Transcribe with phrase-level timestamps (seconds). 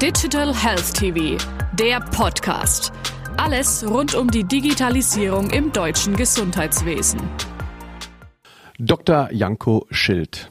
[0.00, 1.36] Digital Health TV,
[1.74, 2.90] der Podcast.
[3.36, 7.20] Alles rund um die Digitalisierung im deutschen Gesundheitswesen.
[8.78, 9.30] Dr.
[9.30, 10.50] Janko Schild,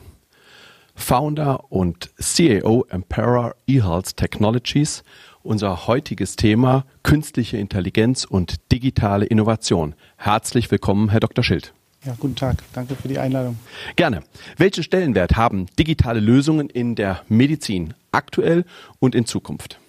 [0.94, 5.04] Founder und CEO Emperor eHealth Technologies.
[5.42, 9.96] Unser heutiges Thema künstliche Intelligenz und digitale Innovation.
[10.18, 11.44] Herzlich willkommen, Herr Dr.
[11.44, 11.74] Schild.
[12.06, 12.64] Ja, guten Tag.
[12.74, 13.58] Danke für die Einladung.
[13.98, 14.22] Gerne.
[14.58, 18.64] Welchen Stellenwert haben digitale Lösungen in der Medizin aktuell
[19.00, 19.80] und in Zukunft?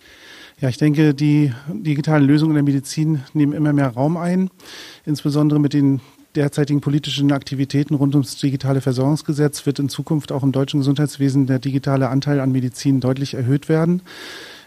[0.61, 4.51] Ja, ich denke, die digitalen Lösungen in der Medizin nehmen immer mehr Raum ein,
[5.07, 6.01] insbesondere mit den
[6.35, 11.59] derzeitigen politischen Aktivitäten rund ums digitale Versorgungsgesetz wird in Zukunft auch im deutschen Gesundheitswesen der
[11.59, 14.03] digitale Anteil an Medizin deutlich erhöht werden.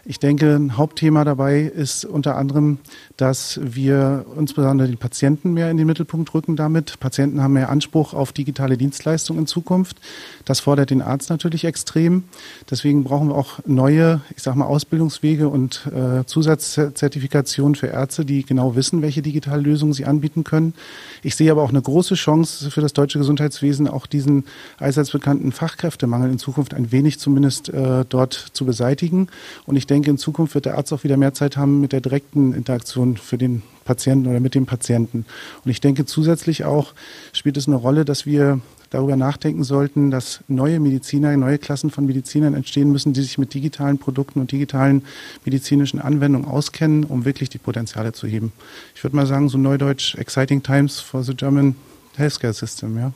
[0.06, 2.76] Ich denke, ein Hauptthema dabei ist unter anderem,
[3.16, 7.00] dass wir insbesondere den Patienten mehr in den Mittelpunkt rücken damit.
[7.00, 9.96] Patienten haben mehr Anspruch auf digitale Dienstleistungen in Zukunft.
[10.44, 12.24] Das fordert den Arzt natürlich extrem.
[12.70, 18.44] Deswegen brauchen wir auch neue, ich sage mal, Ausbildungswege und äh, Zusatzzertifikationen für Ärzte, die
[18.44, 20.74] genau wissen, welche digitale Lösungen sie anbieten können.
[21.22, 24.44] Ich sehe aber auch eine große Chance für das deutsche Gesundheitswesen, auch diesen
[24.78, 29.28] allseits bekannten Fachkräftemangel in Zukunft ein wenig zumindest äh, dort zu beseitigen.
[29.64, 32.00] Und ich denke, in Zukunft wird der Arzt auch wieder mehr Zeit haben mit der
[32.00, 35.26] direkten Interaktion für den Patienten oder mit dem Patienten.
[35.64, 36.94] Und ich denke zusätzlich auch
[37.32, 42.06] spielt es eine Rolle, dass wir darüber nachdenken sollten, dass neue Mediziner, neue Klassen von
[42.06, 45.02] Medizinern entstehen müssen, die sich mit digitalen Produkten und digitalen
[45.44, 48.52] medizinischen Anwendungen auskennen, um wirklich die Potenziale zu heben.
[48.94, 51.74] Ich würde mal sagen, so neudeutsch, exciting times for the German
[52.16, 53.12] healthcare system, ja.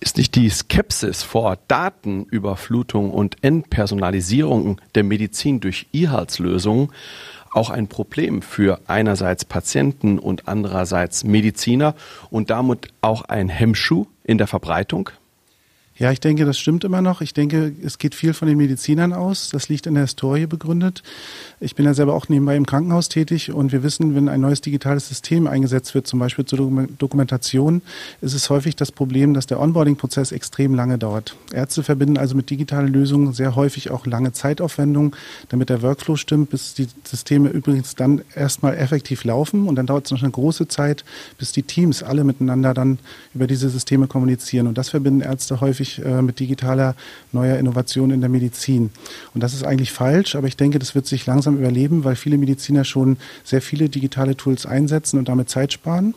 [0.00, 6.90] Ist nicht die Skepsis vor Datenüberflutung und Entpersonalisierung der Medizin durch E-Health-Lösungen
[7.52, 11.94] auch ein Problem für einerseits Patienten und andererseits Mediziner
[12.30, 15.10] und damit auch ein Hemmschuh in der Verbreitung?
[15.96, 17.20] Ja, ich denke, das stimmt immer noch.
[17.20, 19.50] Ich denke, es geht viel von den Medizinern aus.
[19.50, 21.04] Das liegt in der Historie begründet.
[21.60, 24.60] Ich bin ja selber auch nebenbei im Krankenhaus tätig und wir wissen, wenn ein neues
[24.60, 27.80] digitales System eingesetzt wird, zum Beispiel zur Dokumentation,
[28.20, 31.36] ist es häufig das Problem, dass der Onboarding-Prozess extrem lange dauert.
[31.52, 35.14] Ärzte verbinden also mit digitalen Lösungen sehr häufig auch lange Zeitaufwendung,
[35.48, 40.06] damit der Workflow stimmt, bis die Systeme übrigens dann erstmal effektiv laufen und dann dauert
[40.06, 41.04] es noch eine große Zeit,
[41.38, 42.98] bis die Teams alle miteinander dann
[43.32, 46.94] über diese Systeme kommunizieren und das verbinden Ärzte häufig häufig äh, mit digitaler
[47.32, 48.90] neuer Innovation in der Medizin.
[49.34, 52.38] Und das ist eigentlich falsch, aber ich denke, das wird sich langsam überleben, weil viele
[52.38, 56.14] Mediziner schon sehr viele digitale Tools einsetzen und damit Zeit sparen.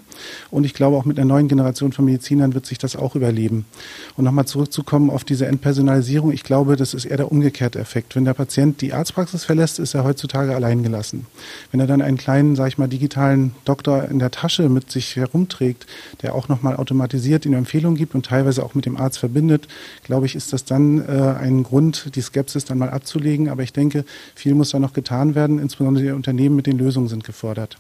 [0.52, 3.66] Und ich glaube, auch mit einer neuen Generation von Medizinern wird sich das auch überleben.
[4.16, 8.16] Und nochmal zurückzukommen auf diese Entpersonalisierung, ich glaube, das ist eher der umgekehrte Effekt.
[8.16, 11.26] Wenn der Patient die Arztpraxis verlässt, ist er heutzutage allein gelassen.
[11.72, 15.16] Wenn er dann einen kleinen, sag ich mal, digitalen Doktor in der Tasche mit sich
[15.16, 15.86] herumträgt,
[16.22, 19.68] der auch nochmal automatisiert ihm Empfehlungen gibt und teilweise auch mit dem Arzt verbindet, findet,
[20.04, 23.50] glaube ich, ist das dann äh, ein Grund, die Skepsis dann mal abzulegen.
[23.50, 25.60] Aber ich denke, viel muss da noch getan werden.
[25.60, 27.78] Insbesondere die Unternehmen mit den Lösungen sind gefordert.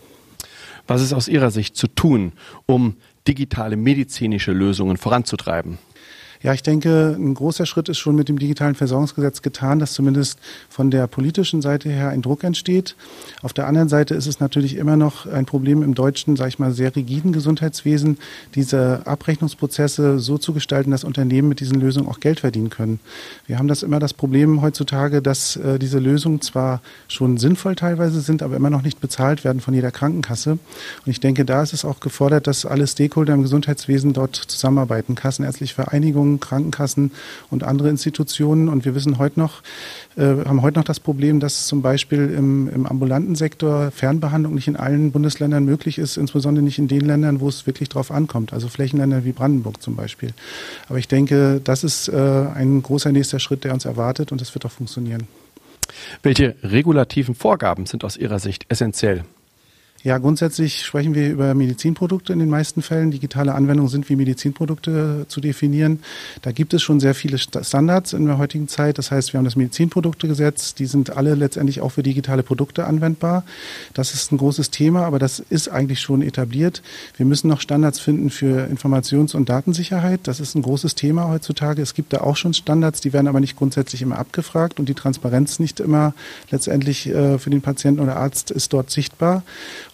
[0.88, 2.32] Was ist aus Ihrer Sicht zu tun,
[2.66, 2.96] um
[3.28, 5.78] digitale medizinische Lösungen voranzutreiben?
[6.48, 10.40] Ja, ich denke, ein großer Schritt ist schon mit dem digitalen Versorgungsgesetz getan, dass zumindest
[10.70, 12.96] von der politischen Seite her ein Druck entsteht.
[13.42, 16.58] Auf der anderen Seite ist es natürlich immer noch ein Problem im deutschen, sage ich
[16.58, 18.18] mal, sehr rigiden Gesundheitswesen,
[18.56, 23.02] diese Abrechnungsprozesse so zu gestalten, dass Unternehmen mit diesen Lösungen auch Geld verdienen können.
[23.46, 28.22] Wir haben das immer das Problem heutzutage, dass äh, diese Lösungen zwar schon sinnvoll teilweise
[28.22, 30.52] sind, aber immer noch nicht bezahlt werden von jeder Krankenkasse.
[30.52, 30.60] Und
[31.08, 35.76] ich denke, da ist es auch gefordert, dass alle Stakeholder im Gesundheitswesen dort zusammenarbeiten, Kassenärztliche
[35.76, 37.12] Vereinigungen, Krankenkassen
[37.50, 38.70] und andere Institutionen.
[38.70, 39.62] Und wir wissen heute noch,
[40.16, 44.68] äh, haben heute noch das Problem, dass zum Beispiel im, im ambulanten Sektor Fernbehandlung nicht
[44.68, 48.54] in allen Bundesländern möglich ist, insbesondere nicht in den Ländern, wo es wirklich drauf ankommt,
[48.54, 50.34] also Flächenländer wie Brandenburg zum Beispiel.
[50.90, 54.54] Aber ich denke, das ist äh, ein großer nächster Schritt, der uns erwartet und das
[54.54, 55.28] wird auch funktionieren.
[56.24, 59.24] Welche regulativen Vorgaben sind aus Ihrer Sicht essentiell?
[60.04, 63.10] Ja, grundsätzlich sprechen wir über Medizinprodukte in den meisten Fällen.
[63.10, 66.00] Digitale Anwendungen sind wie Medizinprodukte zu definieren.
[66.44, 69.00] Da gibt es schon sehr viele Standards in der heutigen Zeit.
[69.00, 70.76] Das heißt, wir haben das Medizinproduktegesetz.
[70.76, 73.44] Die sind alle letztendlich auch für digitale Produkte anwendbar.
[73.96, 76.84] Das ist ein großes Thema, aber das ist eigentlich schon etabliert.
[77.18, 80.22] Wir müssen noch Standards finden für Informations- und Datensicherheit.
[80.24, 81.82] Das ist ein großes Thema heutzutage.
[81.82, 84.94] Es gibt da auch schon Standards, die werden aber nicht grundsätzlich immer abgefragt und die
[84.94, 86.14] Transparenz nicht immer
[86.52, 89.44] letztendlich äh, für den Patienten oder Arzt ist dort sichtbar.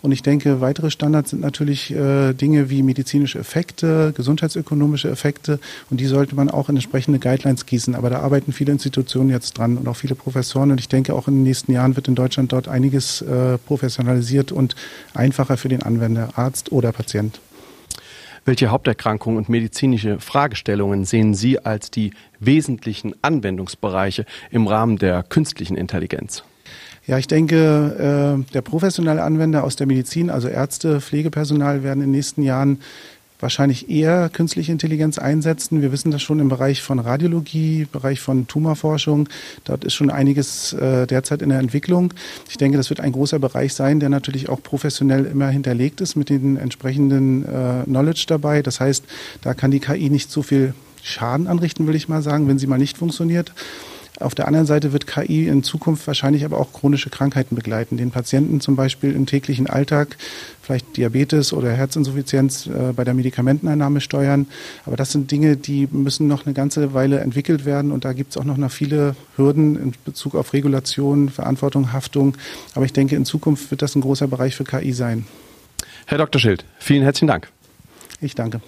[0.03, 6.01] Und ich denke, weitere Standards sind natürlich äh, Dinge wie medizinische Effekte, gesundheitsökonomische Effekte und
[6.01, 7.95] die sollte man auch in entsprechende Guidelines gießen.
[7.95, 11.29] Aber da arbeiten viele Institutionen jetzt dran und auch viele Professoren und ich denke, auch
[11.29, 14.75] in den nächsten Jahren wird in Deutschland dort einiges äh, professionalisiert und
[15.13, 17.39] einfacher für den Anwender, Arzt oder Patient.
[18.43, 22.11] Welche Haupterkrankungen und medizinische Fragestellungen sehen Sie als die
[22.41, 26.43] wesentlichen Anwendungsbereiche im Rahmen der künstlichen Intelligenz?
[27.05, 32.07] Ja, ich denke, äh, der professionelle Anwender aus der Medizin, also Ärzte, Pflegepersonal, werden in
[32.07, 32.79] den nächsten Jahren
[33.43, 35.81] wahrscheinlich eher künstliche Intelligenz einsetzen.
[35.81, 39.27] Wir wissen das schon im Bereich von Radiologie, Bereich von Tumorforschung.
[39.65, 42.13] Dort ist schon einiges äh, derzeit in der Entwicklung.
[42.49, 46.15] Ich denke, das wird ein großer Bereich sein, der natürlich auch professionell immer hinterlegt ist
[46.15, 48.61] mit den entsprechenden äh, Knowledge dabei.
[48.61, 49.03] Das heißt,
[49.41, 52.67] da kann die KI nicht so viel Schaden anrichten, will ich mal sagen, wenn sie
[52.67, 53.51] mal nicht funktioniert.
[54.19, 57.97] Auf der anderen Seite wird KI in Zukunft wahrscheinlich aber auch chronische Krankheiten begleiten.
[57.97, 60.17] Den Patienten zum Beispiel im täglichen Alltag,
[60.61, 64.47] vielleicht Diabetes oder Herzinsuffizienz äh, bei der Medikamenteneinnahme steuern.
[64.85, 67.91] Aber das sind Dinge, die müssen noch eine ganze Weile entwickelt werden.
[67.91, 72.35] Und da gibt es auch noch, noch viele Hürden in Bezug auf Regulation, Verantwortung, Haftung.
[72.75, 75.25] Aber ich denke, in Zukunft wird das ein großer Bereich für KI sein.
[76.05, 76.39] Herr Dr.
[76.39, 77.49] Schild, vielen herzlichen Dank.
[78.21, 78.61] Ich danke.